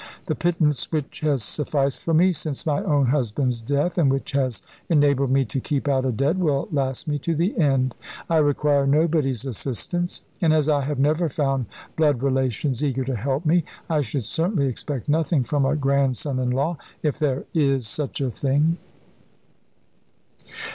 [0.25, 4.63] "The pittance which has sufficed for me since my own husband's death, and which has
[4.89, 7.93] enabled me to keep out of debt, will last me to the end.
[8.27, 13.45] I require nobody's assistance and as I have never found blood relations eager to help
[13.45, 18.21] me, I should certainly expect nothing from a grandson in law; if there is such
[18.21, 18.77] a thing."